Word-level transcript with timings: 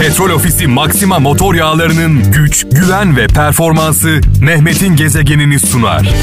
Petrol 0.00 0.30
Ofisi 0.30 0.66
Maxima 0.66 1.18
motor 1.18 1.54
yağlarının 1.54 2.32
güç, 2.32 2.66
güven 2.72 3.16
ve 3.16 3.26
performansı 3.26 4.20
Mehmet'in 4.42 4.96
gezegenini 4.96 5.60
sunar. 5.60 6.14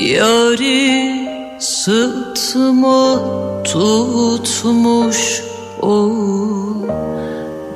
Yari 0.00 1.14
sıtma 1.58 3.20
tutmuş 3.64 5.42
o 5.82 6.12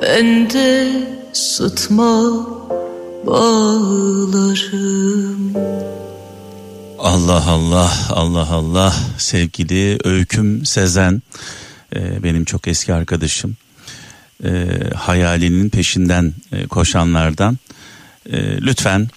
Bende 0.01 0.87
sıtma 1.33 2.23
bağlarım 3.27 4.29
Allah 6.99 7.45
Allah 7.47 8.07
Allah 8.09 8.47
Allah. 8.49 8.95
Sevgili 9.17 9.99
Öyküm 10.03 10.65
Sezen 10.65 11.21
e, 11.95 12.23
benim 12.23 12.45
çok 12.45 12.67
eski 12.67 12.93
arkadaşım. 12.93 13.57
E, 14.43 14.67
hayalinin 14.95 15.69
peşinden 15.69 16.33
e, 16.51 16.67
koşanlardan. 16.67 17.57
E, 18.31 18.61
lütfen 18.61 19.07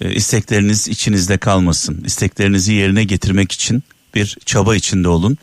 e, 0.00 0.14
istekleriniz 0.14 0.88
içinizde 0.88 1.38
kalmasın. 1.38 2.04
İsteklerinizi 2.04 2.72
yerine 2.72 3.04
getirmek 3.04 3.52
için 3.52 3.82
bir 4.14 4.36
çaba 4.46 4.76
içinde 4.76 5.08
olun. 5.08 5.38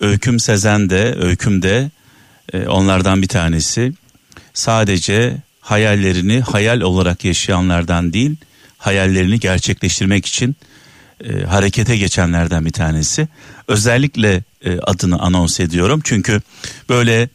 Öyküm 0.00 0.40
Sezen 0.40 0.90
de 0.90 1.14
Öyküm 1.20 1.62
de 1.62 1.90
e, 2.52 2.66
onlardan 2.66 3.22
bir 3.22 3.28
tanesi. 3.28 3.92
Sadece 4.54 5.36
hayallerini 5.60 6.40
hayal 6.40 6.80
olarak 6.80 7.24
yaşayanlardan 7.24 8.12
değil 8.12 8.36
hayallerini 8.78 9.40
gerçekleştirmek 9.40 10.26
için 10.26 10.56
e, 11.24 11.44
harekete 11.44 11.96
geçenlerden 11.96 12.64
bir 12.64 12.70
tanesi. 12.70 13.28
Özellikle 13.68 14.42
e, 14.64 14.78
adını 14.78 15.18
anons 15.18 15.60
ediyorum 15.60 16.00
çünkü 16.04 16.40
böyle 16.88 17.28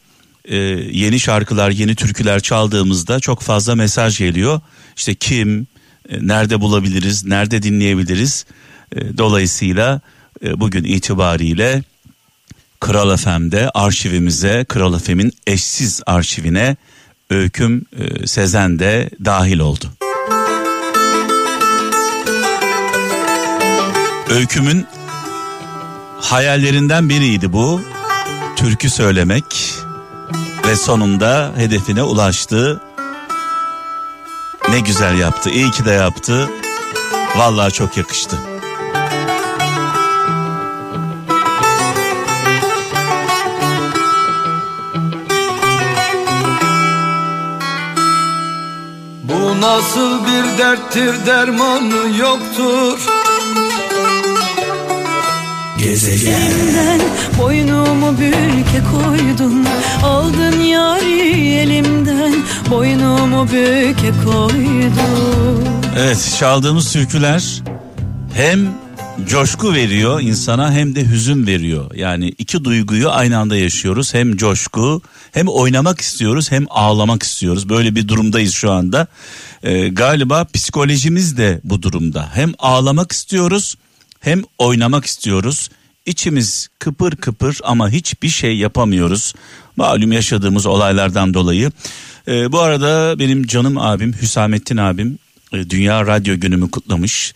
e, 0.45 0.55
yeni 0.91 1.19
şarkılar, 1.19 1.69
yeni 1.69 1.95
türküler 1.95 2.39
çaldığımızda 2.39 3.19
çok 3.19 3.41
fazla 3.41 3.75
mesaj 3.75 4.17
geliyor. 4.17 4.61
İşte 4.97 5.15
kim, 5.15 5.67
e, 6.09 6.27
nerede 6.27 6.61
bulabiliriz, 6.61 7.25
nerede 7.25 7.63
dinleyebiliriz. 7.63 8.45
E, 8.95 9.17
dolayısıyla 9.17 10.01
e, 10.43 10.59
bugün 10.59 10.83
itibariyle 10.83 11.83
Kral 12.79 13.17
FM'de 13.17 13.69
arşivimize, 13.69 14.65
Kral 14.69 14.99
FM'in 14.99 15.33
eşsiz 15.47 16.01
arşivine 16.05 16.75
Öyküm 17.29 17.85
e, 17.99 18.27
Sezen 18.27 18.79
de 18.79 19.09
dahil 19.25 19.59
oldu. 19.59 20.04
Öykümün 24.35 24.87
hayallerinden 26.21 27.09
biriydi 27.09 27.53
bu. 27.53 27.81
Türkü 28.55 28.89
söylemek 28.89 29.73
ve 30.67 30.75
sonunda 30.75 31.51
hedefine 31.55 32.03
ulaştı. 32.03 32.81
Ne 34.69 34.79
güzel 34.79 35.19
yaptı. 35.19 35.49
İyi 35.49 35.71
ki 35.71 35.85
de 35.85 35.91
yaptı. 35.91 36.49
Vallahi 37.35 37.73
çok 37.73 37.97
yakıştı. 37.97 38.37
Bu 49.23 49.61
nasıl 49.61 50.25
bir 50.25 50.57
derttir 50.57 51.25
dermanı 51.25 52.17
yoktur 52.17 53.24
Gezegenden 55.85 57.01
boynumu 57.39 58.17
bürke 58.17 58.81
koydun 58.91 59.65
Aldın 60.03 60.59
yari 60.59 61.51
elimden 61.53 62.33
boynumu 62.69 63.47
bürke 63.47 64.11
koydun 64.25 65.65
Evet 65.97 66.35
çaldığımız 66.39 66.93
türküler 66.93 67.63
hem 68.33 68.59
coşku 69.27 69.73
veriyor 69.73 70.21
insana 70.21 70.71
hem 70.71 70.95
de 70.95 71.09
hüzün 71.09 71.47
veriyor. 71.47 71.95
Yani 71.95 72.27
iki 72.27 72.63
duyguyu 72.63 73.09
aynı 73.09 73.37
anda 73.37 73.55
yaşıyoruz. 73.55 74.13
Hem 74.13 74.37
coşku 74.37 75.01
hem 75.31 75.47
oynamak 75.47 76.01
istiyoruz 76.01 76.51
hem 76.51 76.65
ağlamak 76.69 77.23
istiyoruz. 77.23 77.69
Böyle 77.69 77.95
bir 77.95 78.07
durumdayız 78.07 78.53
şu 78.53 78.71
anda. 78.71 79.07
Ee, 79.63 79.87
galiba 79.87 80.45
psikolojimiz 80.53 81.37
de 81.37 81.61
bu 81.63 81.81
durumda. 81.81 82.29
Hem 82.33 82.53
ağlamak 82.59 83.11
istiyoruz 83.11 83.75
hem 84.25 84.41
oynamak 84.57 85.05
istiyoruz. 85.05 85.69
İçimiz 86.05 86.69
kıpır 86.79 87.15
kıpır 87.15 87.59
ama 87.63 87.89
hiçbir 87.89 88.29
şey 88.29 88.57
yapamıyoruz. 88.57 89.33
Malum 89.75 90.11
yaşadığımız 90.11 90.65
olaylardan 90.65 91.33
dolayı. 91.33 91.71
Ee, 92.27 92.51
bu 92.51 92.59
arada 92.59 93.19
benim 93.19 93.47
canım 93.47 93.77
abim 93.77 94.13
Hüsamettin 94.21 94.77
abim 94.77 95.19
e, 95.53 95.69
Dünya 95.69 96.07
Radyo 96.07 96.39
Günümü 96.39 96.71
kutlamış. 96.71 97.33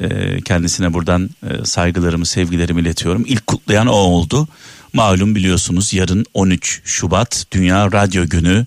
E, 0.00 0.40
kendisine 0.40 0.92
buradan 0.92 1.30
e, 1.50 1.64
saygılarımı, 1.64 2.26
sevgilerimi 2.26 2.80
iletiyorum. 2.80 3.24
İlk 3.26 3.46
kutlayan 3.46 3.86
o 3.86 3.92
oldu. 3.92 4.48
Malum 4.92 5.34
biliyorsunuz 5.34 5.92
yarın 5.92 6.26
13 6.34 6.80
Şubat 6.84 7.46
Dünya 7.52 7.92
Radyo 7.92 8.28
Günü. 8.28 8.66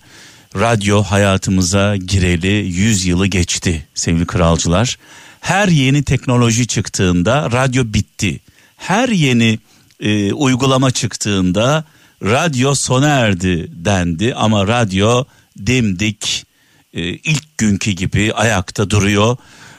Radyo 0.55 1.03
hayatımıza 1.03 1.95
gireli 1.95 2.47
100 2.47 3.05
yılı 3.05 3.27
geçti 3.27 3.85
sevgili 3.95 4.25
kralcılar. 4.25 4.97
Her 5.39 5.67
yeni 5.67 6.03
teknoloji 6.03 6.67
çıktığında 6.67 7.51
radyo 7.51 7.83
bitti. 7.85 8.39
Her 8.83 9.09
yeni 9.09 9.59
e, 9.99 10.33
uygulama 10.33 10.91
çıktığında 10.91 11.83
radyo 12.23 12.75
sona 12.75 13.07
erdi 13.07 13.67
dendi 13.71 14.35
ama 14.35 14.67
radyo 14.67 15.23
dimdik 15.65 16.45
e, 16.93 17.01
ilk 17.01 17.57
günkü 17.57 17.91
gibi 17.91 18.33
ayakta 18.33 18.89
duruyor. 18.89 19.37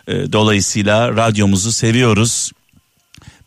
E, 0.08 0.32
dolayısıyla 0.32 1.16
radyomuzu 1.16 1.72
seviyoruz. 1.72 2.50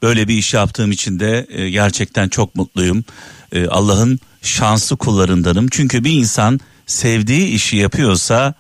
Böyle 0.01 0.27
bir 0.27 0.37
iş 0.37 0.53
yaptığım 0.53 0.91
için 0.91 1.19
de 1.19 1.47
e, 1.49 1.69
gerçekten 1.69 2.29
çok 2.29 2.55
mutluyum. 2.55 3.05
E, 3.51 3.67
Allah'ın 3.67 4.19
şanslı 4.41 4.97
kullarındanım. 4.97 5.67
Çünkü 5.71 6.03
bir 6.03 6.13
insan 6.13 6.59
sevdiği 6.85 7.47
işi 7.47 7.77
yapıyorsa 7.77 8.53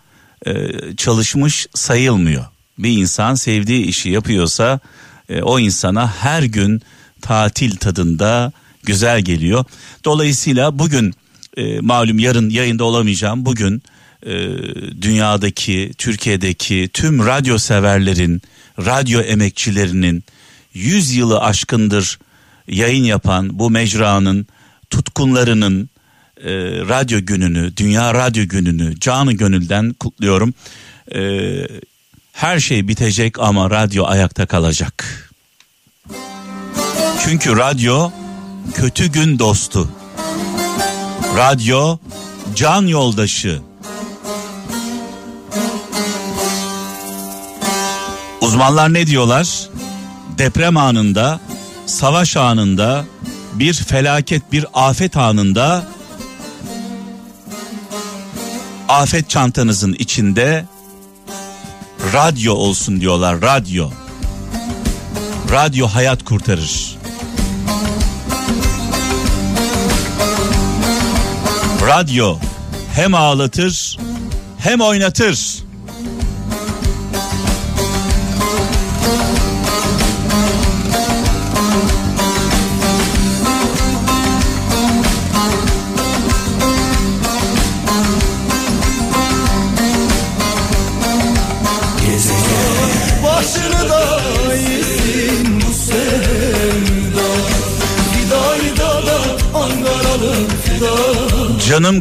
e, 0.45 0.53
çalışmış 0.97 1.67
sayılmıyor. 1.73 2.45
Bir 2.77 2.97
insan 2.97 3.35
sevdiği 3.35 3.85
işi 3.85 4.09
yapıyorsa 4.09 4.79
e, 5.29 5.41
o 5.41 5.59
insana 5.59 6.07
her 6.07 6.43
gün 6.43 6.81
tatil 7.21 7.75
tadında 7.75 8.51
güzel 8.83 9.21
geliyor. 9.21 9.65
Dolayısıyla 10.05 10.79
bugün 10.79 11.13
e, 11.57 11.79
malum 11.79 12.19
yarın 12.19 12.49
yayında 12.49 12.83
olamayacağım. 12.83 13.45
Bugün 13.45 13.83
e, 14.25 14.31
dünyadaki, 15.01 15.91
Türkiye'deki 15.97 16.89
tüm 16.93 17.25
radyo 17.25 17.57
severlerin, 17.57 18.41
radyo 18.79 19.21
emekçilerinin 19.21 20.23
100 20.73 21.15
yılı 21.15 21.41
aşkındır 21.41 22.19
yayın 22.67 23.03
yapan 23.03 23.59
bu 23.59 23.69
mecranın 23.69 24.47
tutkunlarının 24.89 25.89
e, 26.43 26.51
radyo 26.89 27.25
gününü, 27.25 27.77
dünya 27.77 28.13
radyo 28.13 28.47
gününü 28.47 28.99
canı 28.99 29.33
gönülden 29.33 29.93
kutluyorum. 29.93 30.53
E, 31.15 31.21
her 32.37 32.59
şey 32.59 32.87
bitecek 32.87 33.39
ama 33.39 33.69
radyo 33.69 34.05
ayakta 34.05 34.45
kalacak. 34.45 35.29
Çünkü 37.23 37.57
radyo 37.57 38.11
kötü 38.73 39.07
gün 39.11 39.39
dostu. 39.39 39.89
Radyo 41.37 41.97
can 42.55 42.87
yoldaşı. 42.87 43.61
Uzmanlar 48.41 48.93
ne 48.93 49.07
diyorlar? 49.07 49.69
Deprem 50.37 50.77
anında, 50.77 51.39
savaş 51.85 52.37
anında, 52.37 53.05
bir 53.53 53.73
felaket, 53.73 54.51
bir 54.51 54.65
afet 54.73 55.17
anında 55.17 55.87
afet 58.89 59.29
çantanızın 59.29 59.93
içinde 59.93 60.65
radyo 62.13 62.53
olsun 62.53 63.01
diyorlar. 63.01 63.41
Radyo. 63.41 63.89
Radyo 65.51 65.87
hayat 65.87 66.23
kurtarır. 66.23 66.97
Radyo 71.87 72.37
hem 72.93 73.15
ağlatır 73.15 73.97
hem 74.59 74.81
oynatır. 74.81 75.56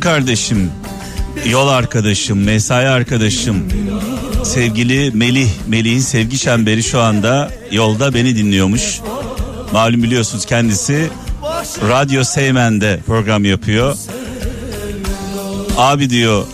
Kardeşim, 0.07 0.71
yol 1.47 1.69
arkadaşım, 1.69 2.45
mesai 2.45 2.89
arkadaşım, 2.89 3.69
sevgili 4.45 5.11
Melih, 5.15 5.49
Melih'in 5.69 6.01
sevgi 6.01 6.39
çemberi 6.39 6.83
şu 6.83 7.01
anda 7.01 7.51
yolda 7.71 8.15
beni 8.15 8.37
dinliyormuş. 8.37 9.01
Malum 9.73 10.03
biliyorsunuz 10.03 10.47
kendisi 10.47 11.09
Radyo 11.89 12.25
Seymen'de 12.25 13.01
program 13.07 13.45
yapıyor. 13.45 13.97
Abi 15.77 16.11
diyor, 16.11 16.47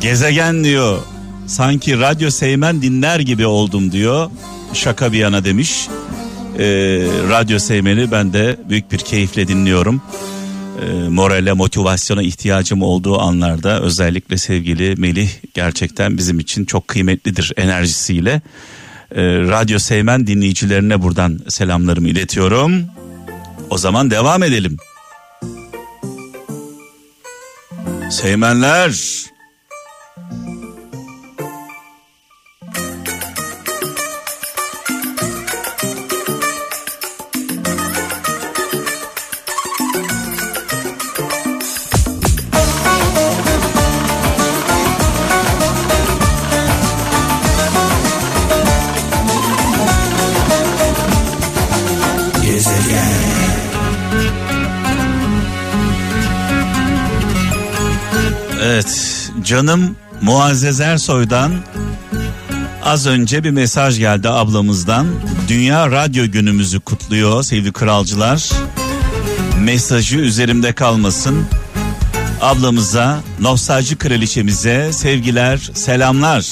gezegen 0.00 0.64
diyor, 0.64 0.98
sanki 1.46 2.00
Radyo 2.00 2.30
Seymen 2.30 2.82
dinler 2.82 3.20
gibi 3.20 3.46
oldum 3.46 3.92
diyor. 3.92 4.30
Şaka 4.72 5.12
bir 5.12 5.18
yana 5.18 5.44
demiş. 5.44 5.88
Ee, 6.58 6.64
Radyo 7.30 7.58
Seymen'i 7.58 8.10
ben 8.10 8.32
de 8.32 8.56
büyük 8.68 8.92
bir 8.92 8.98
keyifle 8.98 9.48
dinliyorum 9.48 10.02
e, 10.80 11.08
morale, 11.08 11.52
motivasyona 11.52 12.22
ihtiyacım 12.22 12.82
olduğu 12.82 13.20
anlarda 13.20 13.80
özellikle 13.80 14.36
sevgili 14.36 14.94
Melih 14.96 15.30
gerçekten 15.54 16.16
bizim 16.18 16.38
için 16.38 16.64
çok 16.64 16.88
kıymetlidir 16.88 17.52
enerjisiyle. 17.56 18.30
E, 19.14 19.22
Radyo 19.24 19.78
Seymen 19.78 20.26
dinleyicilerine 20.26 21.02
buradan 21.02 21.40
selamlarımı 21.48 22.08
iletiyorum. 22.08 22.84
O 23.70 23.78
zaman 23.78 24.10
devam 24.10 24.42
edelim. 24.42 24.76
Seymenler 28.10 28.90
Canım 59.44 59.96
Muazzez 60.22 60.80
Ersoy'dan 60.80 61.52
az 62.84 63.06
önce 63.06 63.44
bir 63.44 63.50
mesaj 63.50 63.98
geldi 63.98 64.28
ablamızdan. 64.28 65.06
Dünya 65.48 65.90
Radyo 65.90 66.30
Günümüzü 66.30 66.80
kutluyor 66.80 67.42
sevgili 67.42 67.72
kralcılar. 67.72 68.50
Mesajı 69.60 70.18
üzerimde 70.18 70.72
kalmasın. 70.72 71.44
Ablamıza, 72.40 73.20
nostalji 73.40 73.96
kraliçemize 73.96 74.92
sevgiler, 74.92 75.70
selamlar. 75.74 76.50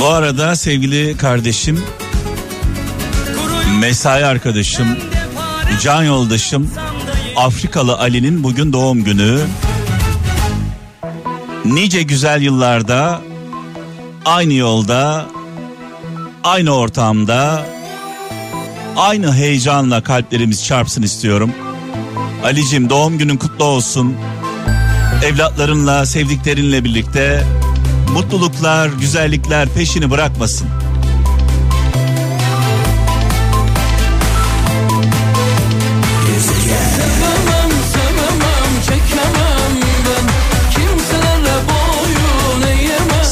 Bu 0.00 0.06
arada 0.06 0.56
sevgili 0.56 1.16
kardeşim, 1.16 1.84
mesai 3.78 4.24
arkadaşım, 4.24 4.96
can 5.82 6.02
yoldaşım 6.02 6.70
Afrikalı 7.36 7.98
Ali'nin 7.98 8.44
bugün 8.44 8.72
doğum 8.72 9.04
günü. 9.04 9.40
Nice 11.64 12.02
güzel 12.02 12.42
yıllarda 12.42 13.20
aynı 14.24 14.52
yolda, 14.52 15.26
aynı 16.44 16.70
ortamda, 16.70 17.66
aynı 18.96 19.34
heyecanla 19.34 20.02
kalplerimiz 20.02 20.64
çarpsın 20.64 21.02
istiyorum. 21.02 21.52
Alicim 22.44 22.90
doğum 22.90 23.18
günün 23.18 23.36
kutlu 23.36 23.64
olsun. 23.64 24.14
Evlatlarınla, 25.24 26.06
sevdiklerinle 26.06 26.84
birlikte 26.84 27.44
mutluluklar, 28.12 28.88
güzellikler 28.88 29.68
peşini 29.68 30.10
bırakmasın. 30.10 30.68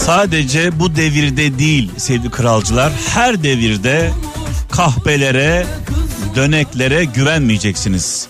Sadece 0.06 0.78
bu 0.78 0.96
devirde 0.96 1.58
değil 1.58 1.90
sevgili 1.96 2.31
kralcılar 2.31 2.93
her 3.14 3.43
devirde 3.43 4.11
kahpelere 4.70 5.67
döneklere 6.34 7.05
güvenmeyeceksiniz. 7.05 8.28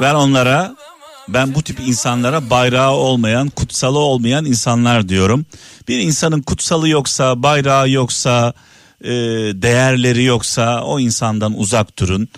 Ben 0.00 0.14
onlara 0.14 0.74
ben 1.28 1.54
bu 1.54 1.62
tip 1.62 1.80
insanlara 1.80 2.50
bayrağı 2.50 2.90
olmayan, 2.90 3.48
kutsalı 3.48 3.98
olmayan 3.98 4.44
insanlar 4.44 5.08
diyorum. 5.08 5.46
Bir 5.88 5.98
insanın 5.98 6.42
kutsalı 6.42 6.88
yoksa, 6.88 7.42
bayrağı 7.42 7.90
yoksa, 7.90 8.52
e, 9.04 9.10
değerleri 9.54 10.24
yoksa 10.24 10.82
o 10.84 11.00
insandan 11.00 11.58
uzak 11.58 11.98
durun. 11.98 12.28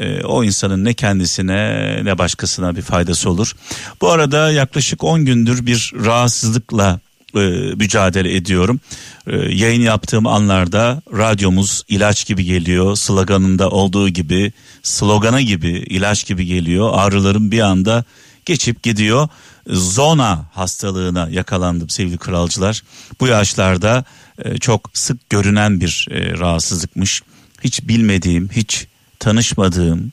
E, 0.00 0.24
o 0.24 0.44
insanın 0.44 0.84
ne 0.84 0.94
kendisine 0.94 2.00
ne 2.04 2.18
başkasına 2.18 2.76
bir 2.76 2.82
faydası 2.82 3.30
olur. 3.30 3.56
Bu 4.00 4.10
arada 4.10 4.50
yaklaşık 4.52 5.04
10 5.04 5.24
gündür 5.24 5.66
bir 5.66 5.92
rahatsızlıkla 6.04 7.00
e, 7.34 7.38
mücadele 7.76 8.36
ediyorum. 8.36 8.80
E, 9.26 9.36
yayın 9.36 9.80
yaptığım 9.80 10.26
anlarda 10.26 11.02
radyomuz 11.12 11.82
ilaç 11.88 12.26
gibi 12.26 12.44
geliyor. 12.44 12.96
Sloganında 12.96 13.70
olduğu 13.70 14.08
gibi, 14.08 14.52
slogana 14.82 15.40
gibi, 15.40 15.70
ilaç 15.70 16.26
gibi 16.26 16.46
geliyor. 16.46 16.90
Ağrılarım 16.92 17.50
bir 17.50 17.60
anda 17.60 18.04
geçip 18.46 18.82
gidiyor. 18.82 19.28
Zona 19.66 20.44
hastalığına 20.52 21.28
yakalandım 21.30 21.88
sevgili 21.88 22.18
kralcılar. 22.18 22.82
Bu 23.20 23.26
yaşlarda 23.26 24.04
e, 24.44 24.58
çok 24.58 24.90
sık 24.94 25.30
görünen 25.30 25.80
bir 25.80 26.08
e, 26.10 26.38
rahatsızlıkmış. 26.38 27.22
Hiç 27.64 27.88
bilmediğim, 27.88 28.48
hiç 28.48 28.86
tanışmadığım, 29.18 30.12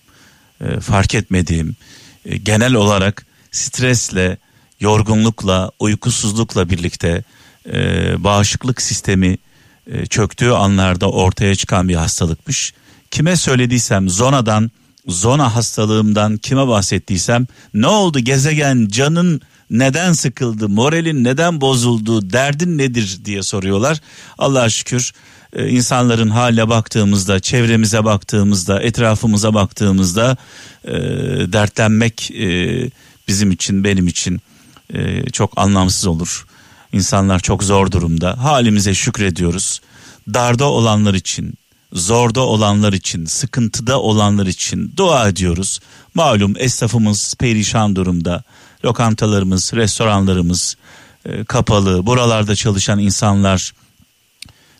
e, 0.61 0.79
fark 0.79 1.15
etmediğim, 1.15 1.75
genel 2.43 2.73
olarak 2.73 3.25
stresle, 3.51 4.37
yorgunlukla, 4.79 5.71
uykusuzlukla 5.79 6.69
birlikte 6.69 7.23
bağışıklık 8.17 8.81
sistemi 8.81 9.37
çöktüğü 10.09 10.51
anlarda 10.51 11.11
ortaya 11.11 11.55
çıkan 11.55 11.89
bir 11.89 11.95
hastalıkmış. 11.95 12.73
Kime 13.11 13.35
söylediysem 13.35 14.09
zonadan 14.09 14.71
zona 15.07 15.55
hastalığımdan 15.55 16.37
kime 16.37 16.67
bahsettiysem 16.67 17.47
ne 17.73 17.87
oldu 17.87 18.19
gezegen 18.19 18.87
canın 18.91 19.41
neden 19.69 20.13
sıkıldı 20.13 20.69
moralin 20.69 21.23
neden 21.23 21.61
bozuldu 21.61 22.31
derdin 22.31 22.77
nedir 22.77 23.19
diye 23.25 23.43
soruyorlar. 23.43 24.01
Allah'a 24.37 24.69
şükür 24.69 25.13
e, 25.53 25.69
insanların 25.69 26.29
haline 26.29 26.69
baktığımızda 26.69 27.39
çevremize 27.39 28.05
baktığımızda 28.05 28.81
etrafımıza 28.81 29.53
baktığımızda 29.53 30.37
e, 30.85 30.93
dertlenmek 31.53 32.31
e, 32.31 32.89
bizim 33.27 33.51
için 33.51 33.83
benim 33.83 34.07
için 34.07 34.41
çok 35.31 35.53
anlamsız 35.57 36.07
olur. 36.07 36.45
İnsanlar 36.93 37.39
çok 37.39 37.63
zor 37.63 37.91
durumda 37.91 38.43
halimize 38.43 38.93
şükrediyoruz. 38.93 39.81
Darda 40.33 40.65
olanlar 40.65 41.13
için 41.13 41.53
zorda 41.93 42.41
olanlar 42.41 42.93
için, 42.93 43.25
sıkıntıda 43.25 44.01
olanlar 44.01 44.45
için 44.45 44.93
dua 44.97 45.27
ediyoruz. 45.27 45.79
Malum 46.13 46.53
esnafımız 46.57 47.35
perişan 47.39 47.95
durumda. 47.95 48.43
Lokantalarımız, 48.85 49.73
restoranlarımız 49.73 50.77
e, 51.25 51.43
kapalı. 51.43 52.05
Buralarda 52.05 52.55
çalışan 52.55 52.99
insanlar 52.99 53.73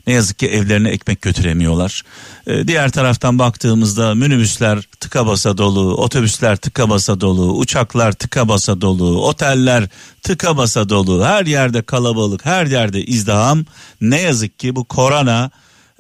ne 0.08 0.14
yazık 0.14 0.40
ki 0.40 0.48
evlerine 0.48 0.90
ekmek 0.90 1.22
götüremiyorlar. 1.22 2.02
E, 2.48 2.68
diğer 2.68 2.92
taraftan 2.92 3.40
baktığımızda 3.40 4.16
minibüsler 4.16 4.82
tıka 5.00 5.28
basa 5.28 5.58
dolu, 5.58 5.96
otobüsler 5.96 6.56
tıka 6.56 6.90
basa 6.90 7.22
dolu, 7.22 7.58
uçaklar 7.58 8.12
tıka 8.12 8.48
basa 8.48 8.82
dolu, 8.82 9.28
oteller 9.28 9.88
tıka 10.24 10.58
basa 10.58 10.90
dolu. 10.90 11.26
Her 11.26 11.46
yerde 11.46 11.82
kalabalık, 11.82 12.46
her 12.46 12.66
yerde 12.66 13.06
izdiham. 13.06 13.66
Ne 14.02 14.22
yazık 14.22 14.60
ki 14.60 14.76
bu 14.76 14.84
korona 14.86 15.52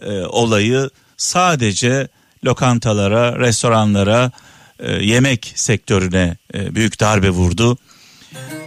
e, 0.01 0.22
olayı 0.22 0.89
sadece 1.17 2.08
lokantalara, 2.46 3.39
restoranlara, 3.39 4.32
e, 4.79 4.91
yemek 4.91 5.53
sektörüne 5.55 6.38
e, 6.53 6.75
büyük 6.75 7.00
darbe 7.00 7.29
vurdu. 7.29 7.77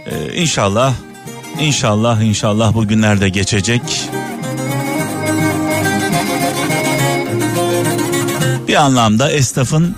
E, 0.05 0.33
inşallah, 0.33 0.93
inşallah, 1.59 2.21
inşallah 2.21 2.73
bu 2.73 2.87
günlerde 2.87 3.29
geçecek. 3.29 3.81
Bir 8.67 8.75
anlamda 8.75 9.31
esnafın 9.31 9.95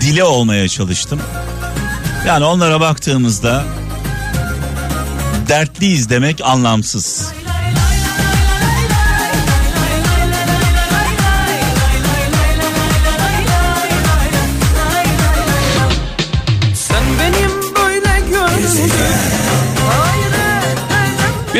dili 0.00 0.24
olmaya 0.24 0.68
çalıştım. 0.68 1.20
Yani 2.26 2.44
onlara 2.44 2.80
baktığımızda 2.80 3.64
Dertliyiz 5.48 6.10
demek 6.10 6.40
anlamsız. 6.44 7.32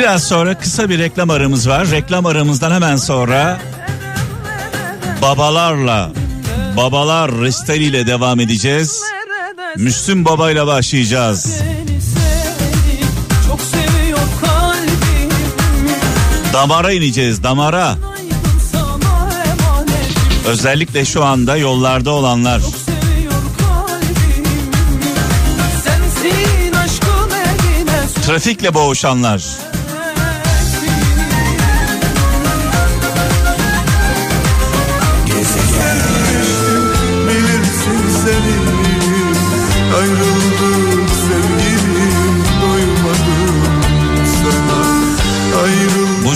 Biraz 0.05 0.25
sonra 0.25 0.59
kısa 0.59 0.89
bir 0.89 0.99
reklam 0.99 1.31
aramız 1.31 1.69
var. 1.69 1.91
Reklam 1.91 2.27
aramızdan 2.27 2.71
hemen 2.71 2.97
sonra 2.97 3.59
babalarla 5.23 6.13
babalar 6.77 7.33
resteliyle 7.33 8.07
devam 8.07 8.41
edeceğiz. 8.41 9.03
Müslüm 9.77 10.25
Baba 10.25 10.51
ile 10.51 10.67
başlayacağız. 10.67 11.61
Damara 16.53 16.93
ineceğiz 16.93 17.43
damara. 17.43 17.97
Özellikle 20.47 21.05
şu 21.05 21.25
anda 21.25 21.57
yollarda 21.57 22.11
olanlar. 22.11 22.61
Trafikle 28.27 28.75
boğuşanlar. 28.75 29.43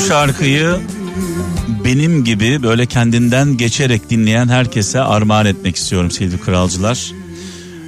Şarkıyı 0.09 0.81
benim 1.85 2.25
gibi 2.25 2.63
böyle 2.63 2.87
kendinden 2.87 3.57
geçerek 3.57 4.11
dinleyen 4.11 4.49
herkese 4.49 5.01
armağan 5.01 5.47
etmek 5.47 5.77
istiyorum 5.77 6.11
sevgili 6.11 6.41
kralcılar. 6.41 7.13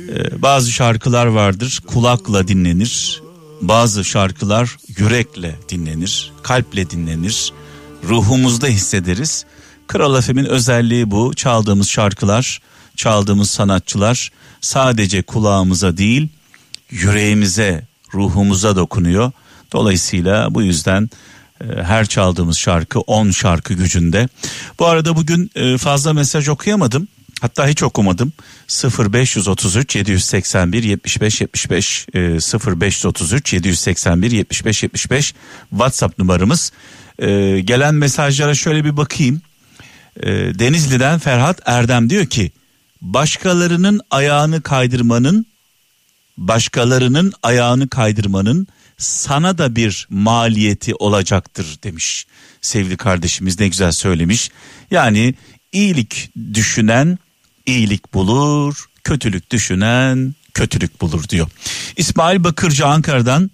Ee, 0.08 0.42
bazı 0.42 0.70
şarkılar 0.70 1.26
vardır 1.26 1.80
kulakla 1.86 2.48
dinlenir. 2.48 3.22
Bazı 3.60 4.04
şarkılar 4.04 4.76
yürekle 4.98 5.56
dinlenir, 5.68 6.32
kalple 6.42 6.90
dinlenir, 6.90 7.52
ruhumuzda 8.08 8.66
hissederiz. 8.66 9.44
Kral 9.86 10.20
FM'in 10.20 10.44
özelliği 10.44 11.10
bu. 11.10 11.34
Çaldığımız 11.34 11.88
şarkılar, 11.88 12.60
çaldığımız 12.96 13.50
sanatçılar 13.50 14.30
sadece 14.60 15.22
kulağımıza 15.22 15.96
değil, 15.96 16.28
yüreğimize, 16.90 17.84
ruhumuza 18.14 18.76
dokunuyor. 18.76 19.32
Dolayısıyla 19.72 20.54
bu 20.54 20.62
yüzden 20.62 21.10
her 21.83 22.07
çaldığımız 22.07 22.59
şarkı 22.59 23.00
10 23.00 23.31
şarkı 23.31 23.75
gücünde. 23.75 24.29
Bu 24.79 24.87
arada 24.87 25.17
bugün 25.17 25.50
e, 25.55 25.79
fazla 25.79 26.12
mesaj 26.12 26.49
okuyamadım. 26.49 27.09
Hatta 27.40 27.69
hiç 27.69 27.83
okumadım. 27.83 28.33
0533 28.69 29.97
781 29.97 30.83
75 30.83 31.40
75 31.40 32.07
e, 32.14 32.19
0533 32.19 33.52
781 33.52 34.31
75 34.31 34.83
75 34.83 35.35
WhatsApp 35.71 36.19
numaramız. 36.19 36.73
E, 37.19 37.61
gelen 37.61 37.95
mesajlara 37.95 38.55
şöyle 38.55 38.85
bir 38.85 38.97
bakayım. 38.97 39.43
E, 40.23 40.29
Denizli'den 40.33 41.19
Ferhat 41.19 41.61
Erdem 41.67 42.11
diyor 42.11 42.26
ki 42.26 42.50
başkalarının 43.00 44.00
ayağını 44.11 44.62
kaydırmanın 44.62 45.47
başkalarının 46.37 47.33
ayağını 47.43 47.88
kaydırmanın 47.88 48.67
sana 49.00 49.59
da 49.59 49.76
bir 49.76 50.07
maliyeti 50.11 50.95
olacaktır 50.95 51.78
demiş 51.83 52.26
sevgili 52.61 52.97
kardeşimiz 52.97 53.61
ne 53.61 53.69
güzel 53.69 53.92
söylemiş. 53.92 54.50
Yani 54.90 55.35
iyilik 55.73 56.30
düşünen 56.54 57.19
iyilik 57.66 58.14
bulur, 58.14 58.87
kötülük 59.04 59.50
düşünen 59.50 60.35
kötülük 60.54 61.00
bulur 61.00 61.28
diyor. 61.28 61.50
İsmail 61.97 62.45
Bakırcı 62.45 62.87
Ankara'dan 62.87 63.50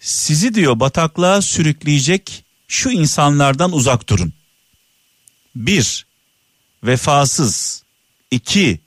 sizi 0.00 0.54
diyor 0.54 0.80
bataklığa 0.80 1.42
sürükleyecek 1.42 2.44
şu 2.68 2.90
insanlardan 2.90 3.72
uzak 3.72 4.08
durun. 4.08 4.32
Bir, 5.56 6.06
vefasız. 6.84 7.84
iki 8.30 8.80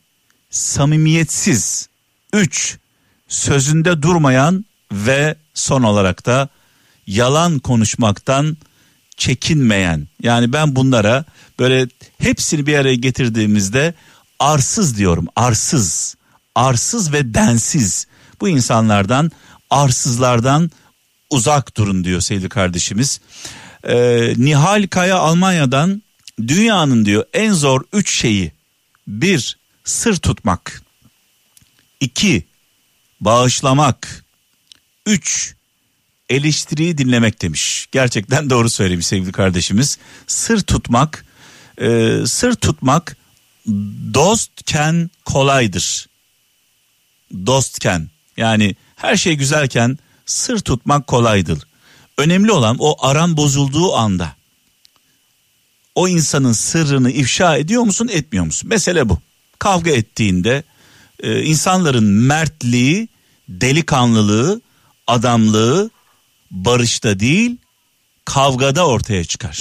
samimiyetsiz. 0.50 1.90
Üç, 2.34 2.78
sözünde 3.28 4.02
durmayan 4.02 4.66
ve 4.92 5.36
son 5.54 5.84
olarak 5.84 6.26
da 6.26 6.50
yalan 7.08 7.60
konuşmaktan 7.60 8.58
çekinmeyen. 9.18 10.08
Yani 10.24 10.54
ben 10.54 10.76
bunlara 10.76 11.26
böyle 11.60 11.88
hepsini 12.18 12.66
bir 12.66 12.78
araya 12.78 12.96
getirdiğimizde 12.96 13.94
arsız 14.40 14.98
diyorum. 14.98 15.28
Arsız. 15.36 16.16
Arsız 16.56 17.14
ve 17.14 17.34
densiz. 17.34 18.08
Bu 18.42 18.50
insanlardan 18.50 19.32
arsızlardan 19.70 20.72
uzak 21.30 21.78
durun 21.78 22.04
diyor 22.04 22.22
sevgili 22.22 22.50
kardeşimiz. 22.50 23.22
Ee, 23.84 24.34
Nihal 24.38 24.88
Kaya 24.88 25.18
Almanya'dan 25.18 26.02
dünyanın 26.48 27.06
diyor 27.06 27.26
en 27.34 27.54
zor 27.54 27.82
üç 27.94 28.20
şeyi. 28.20 28.52
Bir, 29.08 29.58
sır 29.84 30.16
tutmak. 30.16 30.82
İki, 32.00 32.44
bağışlamak. 33.22 34.27
Üç, 35.08 35.56
eleştiriyi 36.30 36.98
dinlemek 36.98 37.42
demiş. 37.42 37.88
Gerçekten 37.92 38.50
doğru 38.50 38.70
söylemiş 38.70 39.08
sevgili 39.08 39.32
kardeşimiz. 39.32 39.98
Sır 40.28 40.62
tutmak, 40.62 41.26
e, 41.82 42.18
sır 42.26 42.56
tutmak 42.56 43.18
dostken 44.14 45.10
kolaydır. 45.26 46.08
Dostken 47.46 48.10
yani 48.38 48.76
her 48.96 49.18
şey 49.18 49.36
güzelken 49.36 49.98
sır 50.26 50.60
tutmak 50.60 51.08
kolaydır. 51.08 51.60
Önemli 52.18 52.52
olan 52.52 52.78
o 52.80 53.06
aran 53.06 53.38
bozulduğu 53.38 53.96
anda 53.96 54.36
o 55.96 56.08
insanın 56.08 56.52
sırrını 56.52 57.12
ifşa 57.12 57.58
ediyor 57.58 57.84
musun 57.84 58.10
etmiyor 58.12 58.46
musun? 58.46 58.70
Mesele 58.70 59.10
bu. 59.10 59.20
Kavga 59.60 59.92
ettiğinde 59.92 60.64
e, 61.20 61.44
insanların 61.44 62.04
mertliği, 62.04 63.10
delikanlılığı, 63.50 64.62
adamlığı 65.08 65.90
barışta 66.52 67.20
değil 67.20 67.58
kavgada 68.26 68.88
ortaya 68.88 69.24
çıkar. 69.24 69.60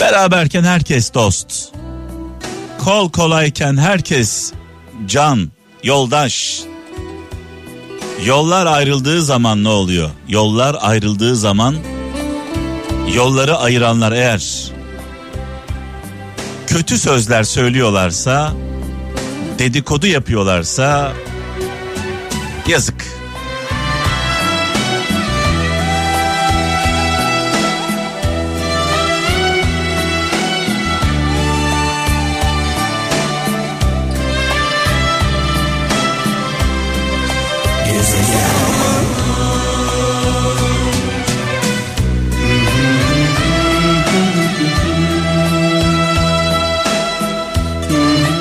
Beraberken 0.00 0.64
herkes 0.64 1.14
dost. 1.14 1.72
Kol 2.78 3.10
kolayken 3.10 3.76
herkes 3.76 4.52
can, 5.06 5.50
yoldaş. 5.82 6.60
Yollar 8.24 8.66
ayrıldığı 8.66 9.22
zaman 9.22 9.64
ne 9.64 9.68
oluyor? 9.68 10.10
Yollar 10.28 10.76
ayrıldığı 10.80 11.36
zaman 11.36 11.76
yolları 13.14 13.56
ayıranlar 13.56 14.12
eğer 14.12 14.72
kötü 16.66 16.98
sözler 16.98 17.44
söylüyorlarsa, 17.44 18.52
dedikodu 19.58 20.06
yapıyorlarsa 20.06 21.12
yazık. 22.68 23.03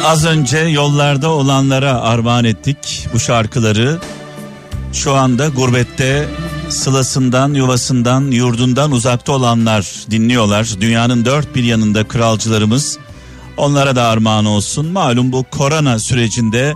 Az 0.04 0.26
önce 0.26 0.58
yollarda 0.58 1.30
olanlara 1.30 2.02
armağan 2.02 2.46
ettik 2.46 3.08
bu 3.14 3.20
şarkıları. 3.20 4.00
Şu 4.94 5.14
anda 5.14 5.48
gurbette 5.48 6.30
sılasından, 6.70 7.54
yuvasından, 7.54 8.32
yurdundan 8.32 8.92
uzakta 8.92 9.32
olanlar 9.32 10.06
dinliyorlar. 10.12 10.70
Dünyanın 10.82 11.26
dört 11.26 11.56
bir 11.56 11.64
yanında 11.64 12.08
kralcılarımız. 12.08 12.98
Onlara 13.58 13.96
da 13.96 14.04
armağan 14.04 14.46
olsun. 14.46 14.86
Malum 14.88 15.32
bu 15.32 15.44
korona 15.52 16.00
sürecinde 16.00 16.74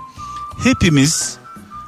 hepimiz, 0.63 1.37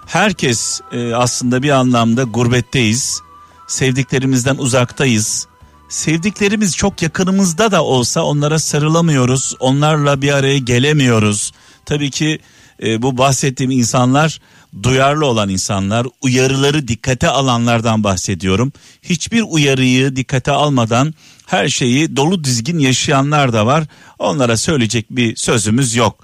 herkes 0.07 0.81
e, 0.91 1.15
aslında 1.15 1.63
bir 1.63 1.69
anlamda 1.69 2.23
gurbetteyiz. 2.23 3.21
Sevdiklerimizden 3.67 4.55
uzaktayız 4.57 5.47
sevdiklerimiz 5.89 6.75
çok 6.75 7.01
yakınımızda 7.01 7.71
da 7.71 7.83
olsa 7.83 8.21
onlara 8.21 8.59
sarılamıyoruz. 8.59 9.53
Onlarla 9.59 10.21
bir 10.21 10.31
araya 10.31 10.57
gelemiyoruz. 10.57 11.51
Tabii 11.85 12.11
ki 12.11 12.39
e, 12.83 13.01
bu 13.01 13.17
bahsettiğim 13.17 13.71
insanlar 13.71 14.39
duyarlı 14.83 15.25
olan 15.25 15.49
insanlar, 15.49 16.07
uyarıları 16.21 16.87
dikkate 16.87 17.29
alanlardan 17.29 18.03
bahsediyorum. 18.03 18.71
Hiçbir 19.03 19.41
uyarıyı 19.41 20.15
dikkate 20.15 20.51
almadan 20.51 21.13
her 21.45 21.69
şeyi 21.69 22.15
dolu 22.15 22.43
dizgin 22.43 22.79
yaşayanlar 22.79 23.53
da 23.53 23.65
var. 23.65 23.83
Onlara 24.19 24.57
söyleyecek 24.57 25.05
bir 25.09 25.35
sözümüz 25.35 25.95
yok. 25.95 26.23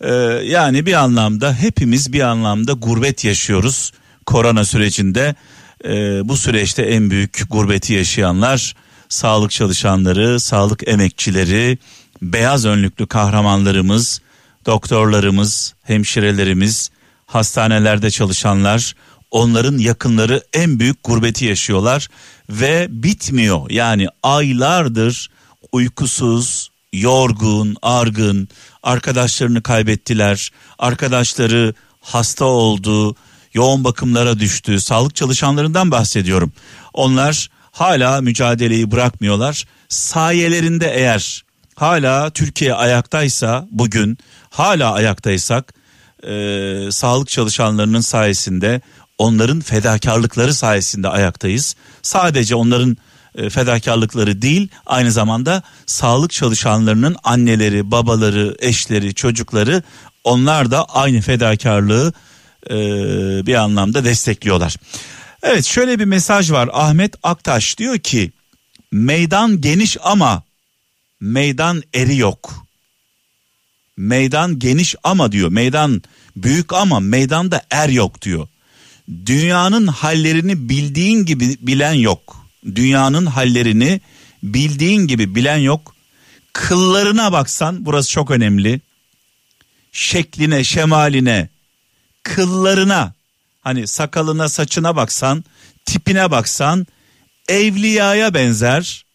Ee, 0.00 0.12
yani 0.44 0.86
bir 0.86 0.92
anlamda 0.92 1.54
hepimiz 1.54 2.12
bir 2.12 2.20
anlamda 2.20 2.72
gurbet 2.72 3.24
yaşıyoruz 3.24 3.92
korona 4.26 4.64
sürecinde. 4.64 5.34
Ee, 5.84 6.28
bu 6.28 6.36
süreçte 6.36 6.82
en 6.82 7.10
büyük 7.10 7.42
gurbeti 7.50 7.92
yaşayanlar 7.92 8.74
sağlık 9.08 9.50
çalışanları, 9.50 10.40
sağlık 10.40 10.88
emekçileri, 10.88 11.78
beyaz 12.22 12.64
önlüklü 12.64 13.06
kahramanlarımız, 13.06 14.20
doktorlarımız, 14.66 15.74
hemşirelerimiz, 15.82 16.90
hastanelerde 17.26 18.10
çalışanlar, 18.10 18.94
onların 19.30 19.78
yakınları 19.78 20.42
en 20.52 20.80
büyük 20.80 21.04
gurbeti 21.04 21.44
yaşıyorlar 21.44 22.08
ve 22.50 22.86
bitmiyor. 22.90 23.70
Yani 23.70 24.06
aylardır 24.22 25.30
uykusuz, 25.72 26.70
yorgun, 26.92 27.76
argın, 27.82 28.48
arkadaşlarını 28.82 29.62
kaybettiler. 29.62 30.50
Arkadaşları 30.78 31.74
hasta 32.00 32.44
oldu, 32.44 33.16
yoğun 33.54 33.84
bakımlara 33.84 34.38
düştü. 34.38 34.80
Sağlık 34.80 35.14
çalışanlarından 35.14 35.90
bahsediyorum. 35.90 36.52
Onlar 36.92 37.50
hala 37.76 38.20
mücadeleyi 38.20 38.90
bırakmıyorlar. 38.90 39.64
Sayelerinde 39.88 40.92
eğer 40.94 41.44
hala 41.74 42.30
Türkiye 42.30 42.74
ayaktaysa 42.74 43.66
bugün 43.70 44.18
hala 44.50 44.92
ayaktaysak 44.92 45.74
e, 46.22 46.32
sağlık 46.90 47.28
çalışanlarının 47.28 48.00
sayesinde 48.00 48.80
onların 49.18 49.60
fedakarlıkları 49.60 50.54
sayesinde 50.54 51.08
ayaktayız. 51.08 51.76
Sadece 52.02 52.54
onların 52.54 52.96
e, 53.34 53.50
fedakarlıkları 53.50 54.42
değil 54.42 54.68
aynı 54.86 55.12
zamanda 55.12 55.62
sağlık 55.86 56.30
çalışanlarının 56.30 57.16
anneleri, 57.24 57.90
babaları, 57.90 58.56
eşleri, 58.58 59.14
çocukları 59.14 59.82
onlar 60.24 60.70
da 60.70 60.84
aynı 60.84 61.20
fedakarlığı 61.20 62.12
e, 62.70 62.76
bir 63.46 63.54
anlamda 63.54 64.04
destekliyorlar. 64.04 64.76
Evet 65.48 65.64
şöyle 65.64 65.98
bir 65.98 66.04
mesaj 66.04 66.50
var 66.50 66.70
Ahmet 66.72 67.14
Aktaş 67.22 67.78
diyor 67.78 67.98
ki 67.98 68.32
meydan 68.92 69.60
geniş 69.60 69.96
ama 70.02 70.42
meydan 71.20 71.82
eri 71.94 72.16
yok. 72.16 72.66
Meydan 73.96 74.58
geniş 74.58 74.94
ama 75.02 75.32
diyor 75.32 75.50
meydan 75.50 76.02
büyük 76.36 76.72
ama 76.72 77.00
meydanda 77.00 77.62
er 77.70 77.88
yok 77.88 78.22
diyor. 78.22 78.48
Dünyanın 79.26 79.86
hallerini 79.86 80.68
bildiğin 80.68 81.24
gibi 81.24 81.56
bilen 81.60 81.92
yok. 81.92 82.46
Dünyanın 82.74 83.26
hallerini 83.26 84.00
bildiğin 84.42 85.06
gibi 85.06 85.34
bilen 85.34 85.58
yok. 85.58 85.94
Kıllarına 86.52 87.32
baksan 87.32 87.86
burası 87.86 88.10
çok 88.10 88.30
önemli. 88.30 88.80
Şekline, 89.92 90.64
şemaline, 90.64 91.48
kıllarına 92.22 93.15
hani 93.66 93.86
sakalına, 93.86 94.48
saçına 94.48 94.96
baksan, 94.96 95.44
tipine 95.84 96.30
baksan 96.30 96.86
evliyaya 97.48 98.34
benzer. 98.34 99.06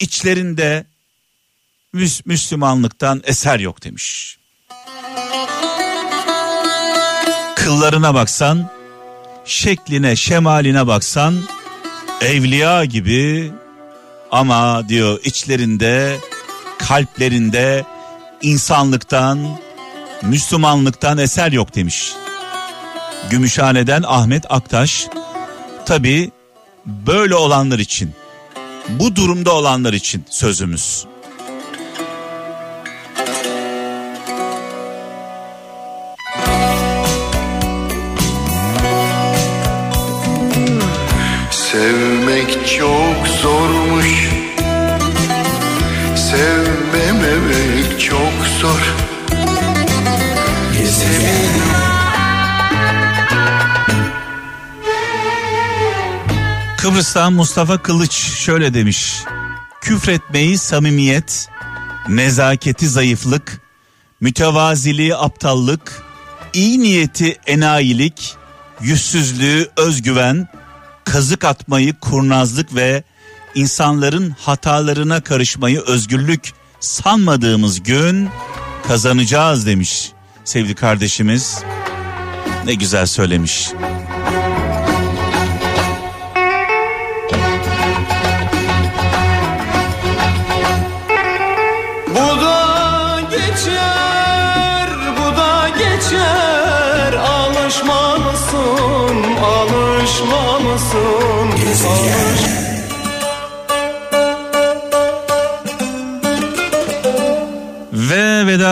İçlerinde 0.00 0.86
Müs 1.92 2.26
Müslümanlıktan 2.26 3.22
eser 3.24 3.60
yok 3.60 3.84
demiş. 3.84 4.38
Kıllarına 7.56 8.14
baksan, 8.14 8.70
şekline, 9.44 10.16
şemaline 10.16 10.86
baksan 10.86 11.34
evliya 12.20 12.84
gibi 12.84 13.52
ama 14.30 14.88
diyor 14.88 15.20
içlerinde, 15.24 16.18
kalplerinde 16.78 17.84
insanlıktan, 18.42 19.58
Müslümanlıktan 20.22 21.18
eser 21.18 21.52
yok 21.52 21.74
demiş. 21.74 22.14
Gümüşhane'den 23.30 24.02
Ahmet 24.06 24.44
Aktaş. 24.48 25.06
Tabi 25.86 26.30
böyle 26.86 27.34
olanlar 27.34 27.78
için, 27.78 28.14
bu 28.88 29.16
durumda 29.16 29.52
olanlar 29.52 29.92
için 29.92 30.24
sözümüz. 30.30 31.06
Sevmek 41.50 42.66
çok 42.66 43.28
zormuş 43.42 44.33
Kıbrıs'tan 56.94 57.32
Mustafa 57.32 57.78
Kılıç 57.78 58.12
şöyle 58.12 58.74
demiş. 58.74 59.22
Küfretmeyi 59.80 60.58
samimiyet, 60.58 61.48
nezaketi 62.08 62.88
zayıflık, 62.88 63.60
mütevaziliği 64.20 65.16
aptallık, 65.16 66.02
iyi 66.52 66.80
niyeti 66.82 67.36
enayilik, 67.46 68.36
yüzsüzlüğü 68.80 69.70
özgüven, 69.76 70.48
kazık 71.04 71.44
atmayı 71.44 71.94
kurnazlık 72.00 72.74
ve 72.74 73.02
insanların 73.54 74.36
hatalarına 74.40 75.20
karışmayı 75.20 75.80
özgürlük 75.80 76.52
sanmadığımız 76.80 77.82
gün 77.82 78.28
kazanacağız 78.88 79.66
demiş 79.66 80.12
sevgili 80.44 80.74
kardeşimiz. 80.74 81.58
Ne 82.64 82.74
güzel 82.74 83.06
söylemiş. 83.06 83.70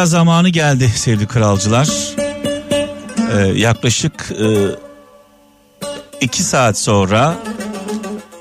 Zamanı 0.07 0.49
geldi 0.49 0.89
sevgili 0.97 1.27
kralcılar. 1.27 1.89
Ee, 3.33 3.47
yaklaşık 3.57 4.33
e, 4.41 4.47
iki 6.21 6.43
saat 6.43 6.79
sonra 6.79 7.37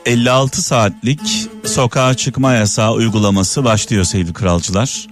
56 0.05 0.61
saatlik 0.61 1.49
sokağa 1.65 2.13
çıkma 2.13 2.53
yasağı 2.53 2.91
uygulaması 2.91 3.63
başlıyor 3.63 4.03
sevgili 4.03 4.33
kralcılar. 4.33 5.07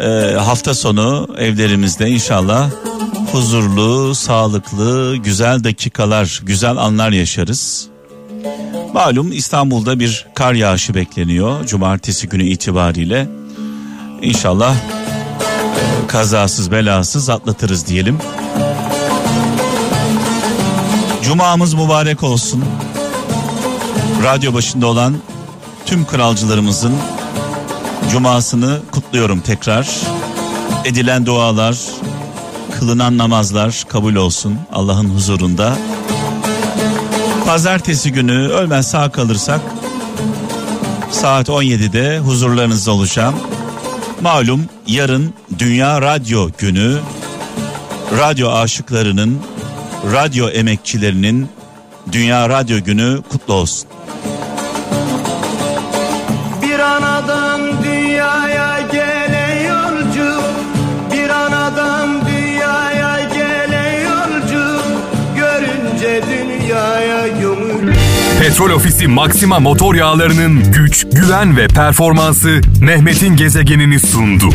Ee, 0.00 0.36
hafta 0.38 0.74
sonu 0.74 1.28
evlerimizde 1.38 2.08
inşallah 2.08 2.70
huzurlu, 3.32 4.14
sağlıklı, 4.14 5.16
güzel 5.16 5.64
dakikalar, 5.64 6.40
güzel 6.42 6.76
anlar 6.76 7.10
yaşarız. 7.10 7.88
Malum 8.92 9.32
İstanbul'da 9.32 10.00
bir 10.00 10.26
kar 10.34 10.54
yağışı 10.54 10.94
bekleniyor 10.94 11.66
cumartesi 11.66 12.28
günü 12.28 12.44
itibariyle. 12.44 13.28
İnşallah 14.22 14.74
e, 14.74 15.07
kazasız 16.08 16.70
belasız 16.70 17.30
atlatırız 17.30 17.86
diyelim. 17.86 18.18
Cumamız 21.22 21.74
mübarek 21.74 22.22
olsun. 22.22 22.64
Radyo 24.24 24.54
başında 24.54 24.86
olan 24.86 25.16
tüm 25.86 26.06
kralcılarımızın 26.06 26.94
cumasını 28.10 28.78
kutluyorum 28.92 29.40
tekrar. 29.40 29.88
Edilen 30.84 31.26
dualar, 31.26 31.78
kılınan 32.78 33.18
namazlar 33.18 33.84
kabul 33.88 34.14
olsun 34.14 34.58
Allah'ın 34.72 35.14
huzurunda. 35.14 35.76
Pazartesi 37.46 38.12
günü 38.12 38.48
ölmez 38.48 38.90
sağ 38.90 39.12
kalırsak 39.12 39.60
saat 41.10 41.48
17'de 41.48 42.18
huzurlarınızda 42.18 42.92
olacağım. 42.92 43.34
Malum 44.22 44.64
yarın 44.86 45.34
Dünya 45.58 46.02
Radyo 46.02 46.50
Günü 46.58 46.98
radyo 48.18 48.50
aşıklarının, 48.50 49.40
radyo 50.12 50.48
emekçilerinin 50.48 51.48
Dünya 52.12 52.48
Radyo 52.48 52.80
Günü 52.84 53.22
kutlu 53.28 53.54
olsun. 53.54 53.88
Bir 56.62 56.78
anadan 56.78 57.60
dünyaya 57.84 58.80
gelen 58.92 59.68
yolcu, 59.68 60.42
bir 61.12 61.28
anadan 61.28 62.08
dünyaya 62.26 63.20
gelen 63.34 64.00
yolcu, 64.02 64.80
görünce 65.36 66.22
dünyaya 66.30 67.28
gömül. 67.28 67.94
Petrol 68.40 68.70
Ofisi 68.70 69.06
Maxima 69.08 69.60
motor 69.60 69.94
yağlarının 69.94 70.72
güç, 70.72 71.06
güven 71.12 71.56
ve 71.56 71.68
performansı 71.68 72.60
Mehmet'in 72.80 73.36
gezegenini 73.36 74.00
sundu. 74.00 74.48